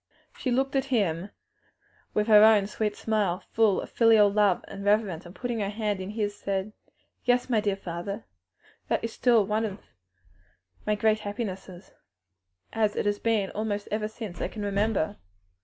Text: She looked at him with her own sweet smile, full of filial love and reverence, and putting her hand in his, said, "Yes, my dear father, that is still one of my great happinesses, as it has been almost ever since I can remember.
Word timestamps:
She 0.35 0.49
looked 0.49 0.75
at 0.75 0.85
him 0.85 1.29
with 2.15 2.25
her 2.25 2.43
own 2.43 2.65
sweet 2.65 2.95
smile, 2.95 3.43
full 3.51 3.79
of 3.79 3.91
filial 3.91 4.31
love 4.31 4.65
and 4.67 4.83
reverence, 4.83 5.27
and 5.27 5.35
putting 5.35 5.59
her 5.59 5.69
hand 5.69 6.01
in 6.01 6.09
his, 6.09 6.35
said, 6.35 6.73
"Yes, 7.23 7.51
my 7.51 7.59
dear 7.59 7.75
father, 7.75 8.25
that 8.87 9.03
is 9.03 9.13
still 9.13 9.45
one 9.45 9.63
of 9.63 9.77
my 10.87 10.95
great 10.95 11.19
happinesses, 11.19 11.91
as 12.73 12.95
it 12.95 13.05
has 13.05 13.19
been 13.19 13.51
almost 13.51 13.87
ever 13.91 14.07
since 14.07 14.41
I 14.41 14.47
can 14.47 14.63
remember. 14.63 15.17